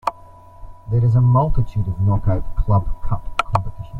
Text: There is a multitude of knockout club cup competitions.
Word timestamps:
There 0.89 1.05
is 1.05 1.13
a 1.13 1.21
multitude 1.21 1.87
of 1.87 2.01
knockout 2.01 2.55
club 2.55 2.87
cup 3.03 3.37
competitions. 3.53 3.89